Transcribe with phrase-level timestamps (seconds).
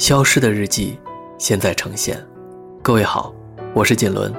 [0.00, 0.98] 消失的日记
[1.36, 2.18] 现在呈现。
[2.82, 3.34] 各位好，
[3.74, 4.32] 我是锦纶，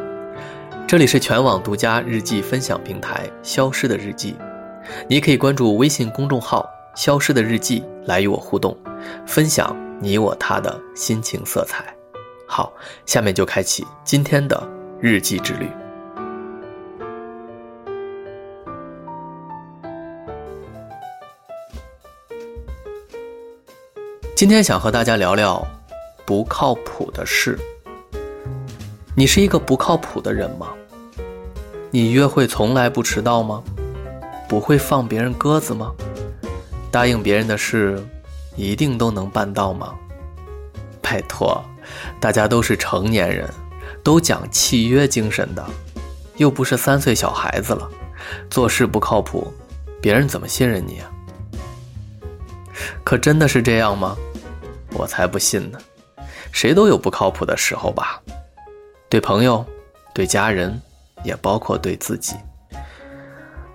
[0.87, 4.33] 这里是全网独家日记分享平台《消失的日记》，
[5.07, 8.75] 你可以关注微信公众号“消失的日记”来与我互动，
[9.27, 11.85] 分享你我他的心情色彩。
[12.47, 12.73] 好，
[13.05, 14.67] 下面就开启今天的
[14.99, 15.69] 日记之旅。
[24.41, 25.63] 今天想和大家聊聊
[26.25, 27.59] 不靠谱的事。
[29.13, 30.69] 你是一个不靠谱的人吗？
[31.91, 33.61] 你约会从来不迟到吗？
[34.49, 35.93] 不会放别人鸽子吗？
[36.89, 38.03] 答应别人的事
[38.55, 39.93] 一定都能办到吗？
[41.03, 41.63] 拜托，
[42.19, 43.47] 大家都是成年人，
[44.01, 45.63] 都讲契约精神的，
[46.37, 47.87] 又不是三岁小孩子了，
[48.49, 49.53] 做事不靠谱，
[50.01, 51.11] 别人怎么信任你啊？
[53.03, 54.17] 可真的是这样吗？
[54.93, 55.79] 我才不信呢！
[56.51, 58.21] 谁都有不靠谱的时候吧？
[59.09, 59.65] 对朋友，
[60.13, 60.79] 对家人，
[61.23, 62.35] 也包括对自己。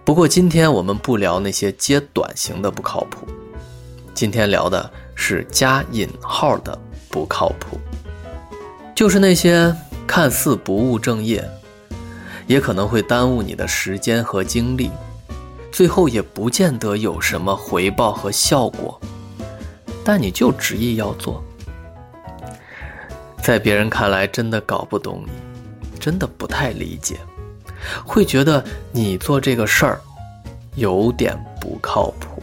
[0.05, 3.27] 不过今天我们不聊那些接短型的不靠谱，
[4.15, 6.79] 今天聊的是加引号的
[7.11, 7.79] 不靠谱，
[8.95, 9.75] 就是那些
[10.07, 11.45] 看似不务正业，
[12.47, 14.91] 也可能会耽误你的时间和精力，
[15.73, 19.01] 最后也不见得有什么回报和效果。
[20.09, 21.43] 但你就执意要做，
[23.43, 25.33] 在别人看来真的搞不懂你，
[25.99, 27.19] 真的不太理解，
[28.07, 30.01] 会觉得你做这个事儿
[30.77, 32.41] 有点不靠谱。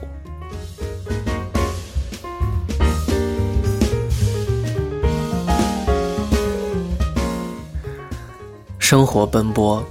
[8.78, 9.82] 生活奔波，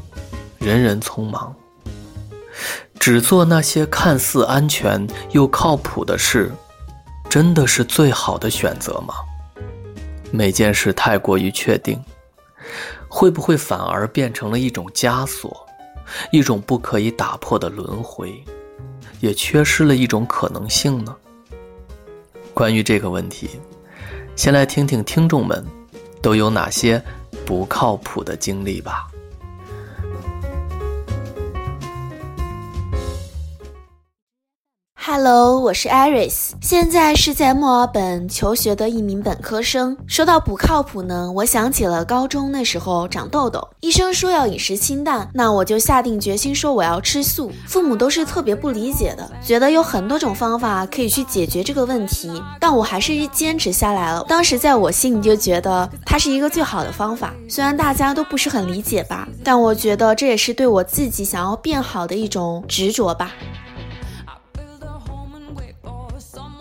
[0.59, 1.55] 人人匆忙，
[3.01, 6.53] 只做那些看似安全又靠谱的事。
[7.33, 9.15] 真的是最好的选择吗？
[10.31, 11.99] 每件事太过于确定，
[13.09, 15.67] 会不会反而变成了一种枷锁，
[16.31, 18.45] 一种不可以打破的轮回，
[19.21, 21.17] 也缺失了一种可能性呢？
[22.53, 23.49] 关于这个问题，
[24.37, 25.67] 先来听听听众们
[26.21, 27.03] 都有哪些
[27.47, 29.09] 不靠谱的经历吧。
[35.05, 39.97] Hello，我是 Iris，现在是在墨尔本求学的一名本科生。
[40.07, 47.51] 说到不靠谱呢，我想起了高中那时候长痘痘，医生说要饮食清淡，那我就下定决心说我要吃素。
[47.67, 54.25] 父母都是特别不理解的，觉得有很多种方法可以去解决这个问题，但我还是坚持下来了。
[54.29, 63.33] 当时在我心里就觉得它是一个最好的方法，虽然大家都不是很理解吧，但我觉得这也是对我自己想要变好的一种执着吧。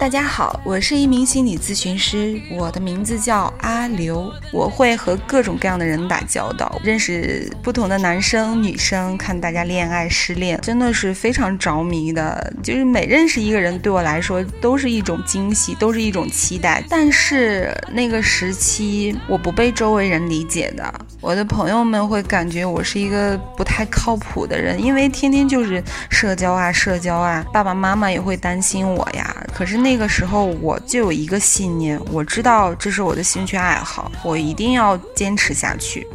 [0.02, 4.34] 大家好，我是一名心理咨询师，我的名字叫阿刘。
[4.52, 12.52] 我会和各种各样的人打交道，认识不同的男生女生，看大家恋爱失恋，真的是非常着迷的。
[12.64, 16.84] 就是每认识一个人，对我来说都是一种惊喜，都是一种期待。
[16.90, 20.92] 但是那个时期，我不被周围人理解的，
[21.22, 29.41] 我的朋友们会感觉我是一个不太靠谱的人，因为天天就是社交啊社交啊，爸爸妈妈也会担心我呀。
[29.54, 29.92] 可是那。
[30.02, 36.08] 个时候我就有一个信念，我知道这是我的兴趣爱好，我一定要坚持下去。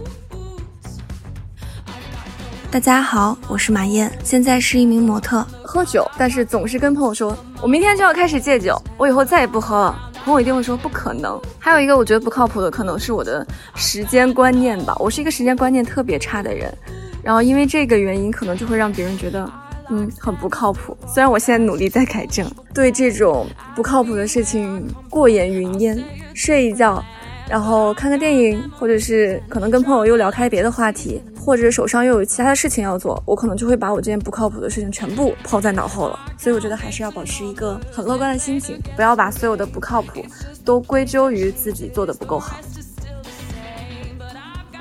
[2.68, 5.46] 大家好，我是马燕，现在是一名模特。
[5.62, 10.10] 喝酒，但是总是跟朋友说，我明天就要开始戒酒，我以后再也不喝了。
[10.24, 11.40] 朋友一定会说不可能。
[11.60, 16.76] 还有一个我觉得不靠谱的，可能是我的时间观念吧，我是一个时间观念特别差的人，
[17.22, 19.48] 然后因为这个原因，可能就会让别人觉得。
[19.88, 20.96] 嗯，很不靠谱。
[21.06, 26.02] 虽然我现在努力在改正，对这种不靠谱的事情过眼云烟，
[26.34, 27.02] 睡一觉，
[27.48, 36.18] 然后看个电影，或者是可能跟朋友又聊开别的话题，或者手上又有其他的事情要做，我可能就会把我这件不靠谱的事情全部抛在脑后了。
[36.36, 40.24] 所以我觉得还是要保持一个很乐观的心情，不要把所有的不靠谱
[40.64, 42.56] 都归咎于自己做的不够好。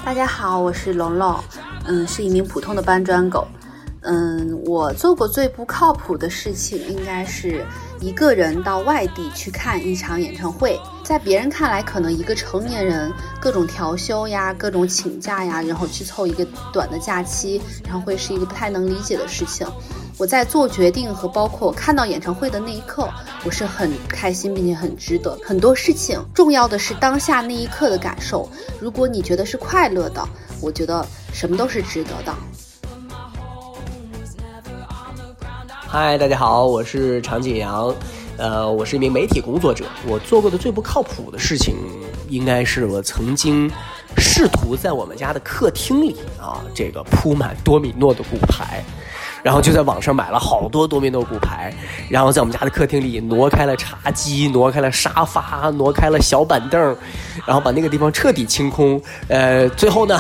[0.04, 1.36] 大家好，我是龙龙，
[1.86, 3.48] 嗯，是一名普通的搬砖狗。
[4.06, 7.66] 嗯，我做过最不靠谱的事情，应该是
[8.00, 10.80] 一个人到外地去看一场演唱会。
[11.04, 19.68] 在别人看来，可能一个成年人各种调休呀、各种请假呀，然后去凑一个短的假期，然后会是一个不太能理解的事情。
[20.18, 23.10] 我在做决定和包括看到演唱会的那一刻，
[23.44, 25.38] 我是很开心并且很值得。
[25.44, 28.50] 很多事情重要的是当下那一刻的感受。
[28.80, 30.24] 如果你觉得是快乐的，
[30.62, 32.34] 我觉得什么都是值得的。
[35.98, 37.96] 嗨，大家好，我是常景阳。
[38.36, 39.86] 呃，我是一名媒体工作者。
[40.06, 41.74] 我做过的最不靠谱的事情，
[42.28, 43.72] 应该是我曾经
[44.18, 48.84] 试图在我们家的客厅里啊，这个铺满多米诺的骨牌，
[49.42, 51.74] 然后就在网上买了好多多米诺骨牌，
[52.10, 56.78] 然后在我们家的客厅里挪开了茶几，挪开了沙发，挪开了小板凳，
[57.46, 59.02] 然后把那个地方彻底清空。
[59.30, 60.20] 呃，最后呢，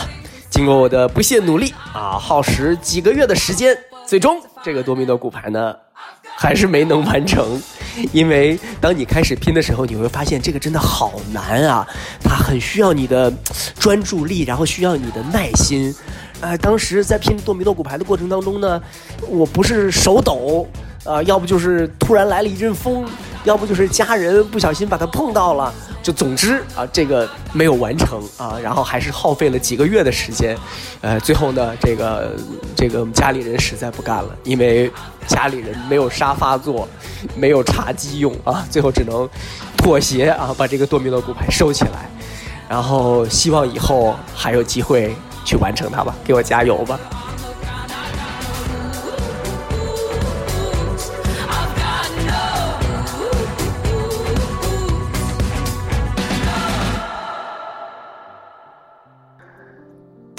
[0.50, 5.76] 经过我的不懈努力啊，耗时几个月的时间，最终这个多米诺骨牌呢。
[6.38, 7.62] 还是没能完成，
[8.12, 11.88] 因为当你开始拼的时候，你会发现这个真的好难啊！
[12.22, 13.32] 它很需要你的
[13.80, 15.96] 专注力，然后需要你的耐心。
[16.42, 18.82] 哎，当时在拼多米诺骨牌的过程当中呢，
[19.30, 20.68] 我不是手抖，
[21.06, 23.06] 啊，要不就是突然来了一阵风，
[23.44, 25.74] 要不就是家人不小心把它碰到了。
[26.04, 30.56] 就总之啊，这个没有完成啊，然后还是耗费了几个月的时间，
[31.02, 32.36] 呃，最后呢，这个
[32.76, 34.92] 这个家里人实在不干了，因为
[35.26, 36.88] 家里人没有沙发坐，
[37.36, 39.28] 没有茶几用啊，最后只能
[39.76, 42.08] 妥协啊，把这个多米诺骨牌收起来，
[42.70, 47.00] 然后希望以后还有机会去完成它吧，给我加油吧。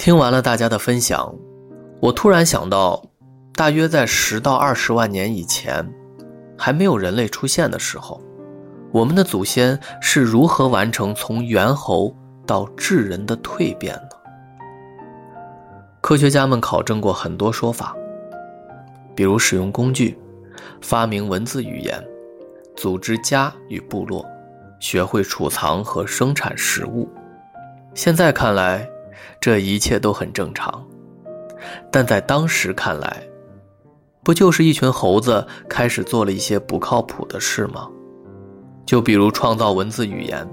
[0.07, 1.35] 听完了大家的分享，
[1.99, 3.03] 我突然想到，
[3.55, 5.85] 大约在十到二十万年以前，
[6.57, 8.21] 还没有人类出现的时候，
[8.93, 12.15] 我们的祖先是如何完成从猿猴
[12.45, 14.17] 到智人的蜕变的？
[15.99, 17.93] 科学家们考证过很多说法，
[19.13, 20.17] 比如使用工具、
[20.79, 22.01] 发明文字语言、
[22.77, 24.25] 组织家与部落、
[24.79, 27.09] 学会储藏和生产食物。
[27.93, 28.89] 现在看来。
[29.39, 30.85] 这一切都很正常，
[31.91, 33.21] 但在当时看来，
[34.23, 37.87] 不就是一群猴子开始做了一些不靠谱的事吗？
[38.85, 40.47] 就比如创造文字语言，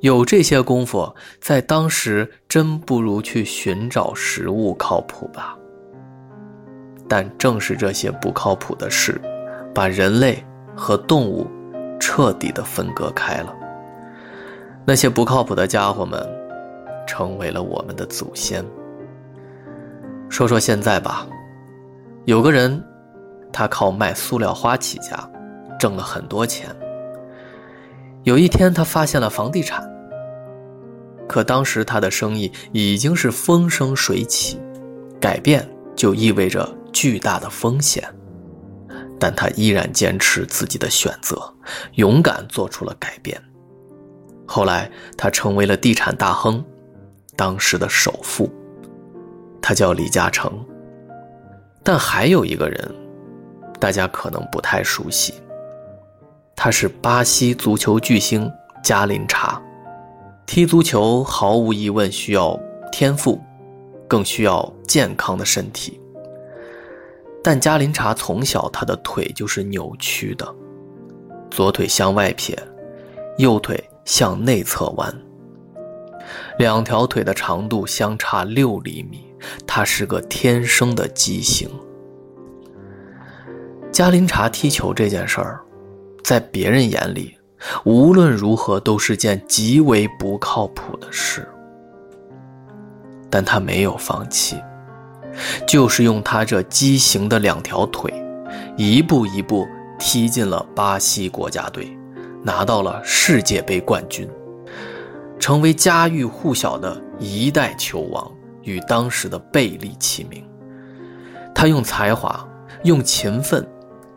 [0.00, 5.56] 有这些功夫，在当时真不如去寻找食物靠谱吧。
[7.08, 9.20] 但正是这些不靠谱的事，
[9.74, 10.44] 把人类
[10.76, 11.46] 和动物
[11.98, 13.54] 彻底的分割开了。
[14.86, 16.39] 那些不靠谱的家伙们。
[17.10, 18.64] 成为了我们的祖先。
[20.28, 21.26] 说说现在吧，
[22.24, 22.80] 有个人，
[23.52, 25.28] 他靠卖塑料花起家，
[25.76, 26.68] 挣了很多钱。
[28.22, 29.90] 有一天，他发现了房地产，
[31.26, 34.60] 可当时他的生意已经是风生水起，
[35.20, 38.04] 改变就意味着巨大的风险，
[39.18, 41.42] 但他依然坚持自己的选择，
[41.94, 43.36] 勇敢做出了改变。
[44.46, 46.64] 后来，他成为了地产大亨。
[47.36, 48.50] 当时的首富，
[49.62, 50.52] 他叫李嘉诚。
[51.82, 52.94] 但还有一个人，
[53.78, 55.34] 大家可能不太熟悉。
[56.54, 58.50] 他是巴西足球巨星
[58.82, 59.60] 加林查。
[60.44, 62.58] 踢足球毫无疑问需要
[62.92, 63.40] 天赋，
[64.08, 65.98] 更需要健康的身体。
[67.42, 70.54] 但加林查从小他的腿就是扭曲的，
[71.50, 72.58] 左腿向外撇，
[73.38, 75.14] 右腿向内侧弯。
[76.58, 79.24] 两条腿的长度相差六厘米，
[79.66, 81.68] 他是个天生的畸形。
[83.90, 85.60] 加林查踢球这件事儿，
[86.22, 87.36] 在别人眼里，
[87.84, 91.48] 无论如何都是件极为不靠谱的事。
[93.28, 94.56] 但他没有放弃，
[95.66, 98.12] 就是用他这畸形的两条腿，
[98.76, 99.66] 一步一步
[99.98, 101.96] 踢进了巴西国家队，
[102.42, 104.28] 拿到了世界杯冠军。
[105.40, 108.30] 成为家喻户晓的一代球王，
[108.62, 110.44] 与当时的贝利齐名。
[111.54, 112.46] 他用才华，
[112.84, 113.66] 用勤奋，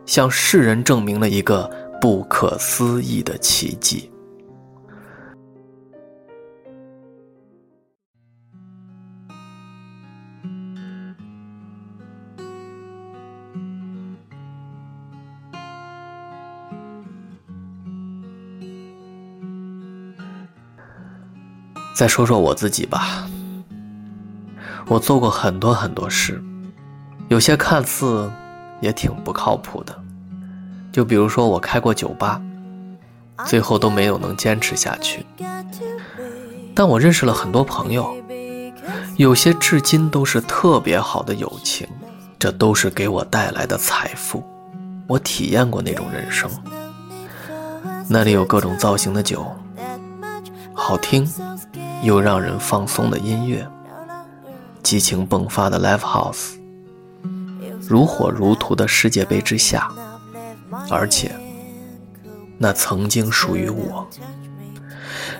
[0.04, 1.68] 向世人证明了一个
[2.00, 4.10] 不可思议的奇迹。
[21.94, 23.28] 再说说我自己吧，
[24.88, 26.42] 我做过很多很多事，
[27.28, 28.28] 有些看似
[28.80, 29.96] 也挺不靠谱的，
[30.90, 32.42] 就比如说我开过酒吧，
[33.46, 35.24] 最后都没有能坚持下去。
[36.74, 38.12] 但我认识了很多朋友，
[39.16, 41.86] 有些至今都是特别好的友情，
[42.40, 44.42] 这都是给我带来的财富。
[45.06, 46.50] 我体验过那种人生，
[48.08, 49.46] 那里有各种造型的酒，
[50.84, 51.26] 好听。
[52.02, 53.66] 又让人放松的音乐，
[54.82, 56.56] 激情迸发的 Live House，
[57.88, 59.90] 如火如荼的世界杯之下，
[60.90, 61.34] 而且
[62.58, 64.06] 那曾经属于我，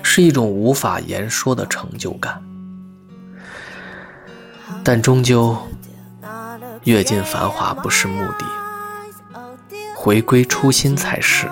[0.01, 2.43] 是一种无法言说的成就感。
[4.83, 5.55] 但终究，
[6.85, 8.45] 阅尽繁华不是目的，
[9.95, 11.47] 回归初心才是。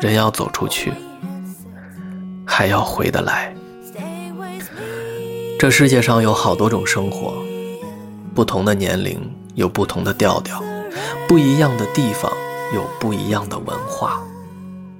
[0.00, 0.92] 人要走出去，
[2.46, 3.52] 还要回得来。
[5.58, 7.34] 这世界上有好多种生活，
[8.34, 9.20] 不同的年龄
[9.54, 10.62] 有不同的调调，
[11.26, 12.30] 不一样的地方
[12.74, 14.22] 有不一样的文化。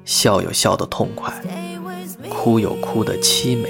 [0.05, 1.33] 笑有笑的痛快，
[2.29, 3.69] 哭有哭的凄美，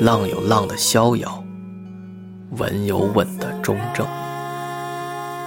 [0.00, 1.42] 浪有浪的逍遥。
[2.58, 4.06] 稳有稳的中正，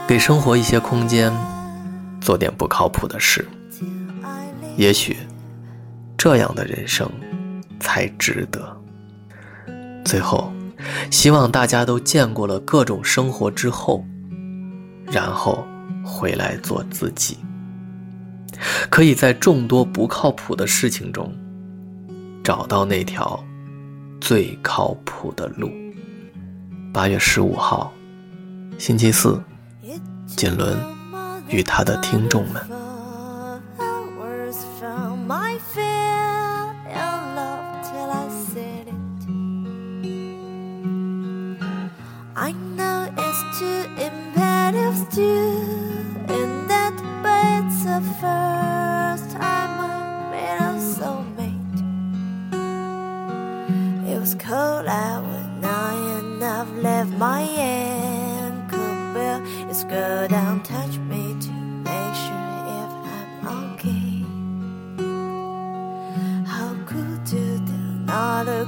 [0.07, 1.31] 给生活一些空间，
[2.19, 3.47] 做点不靠谱的事，
[4.75, 5.15] 也许
[6.25, 7.07] 这样的人生
[7.79, 8.75] 才值得。
[10.03, 10.51] 最后，
[11.11, 14.03] 希望大家都见过了各种生活之后，
[15.05, 15.63] 然后
[16.03, 17.37] 回来做自己，
[18.89, 21.31] 可以在众多不靠谱的事情中，
[22.43, 23.39] 找到那条
[24.19, 25.69] 最靠谱的路。
[26.91, 27.93] 八月十五号，
[28.79, 29.39] 星期四，
[30.25, 30.75] 锦纶
[31.49, 32.67] 与他的听众们。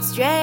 [0.07, 0.36] Straight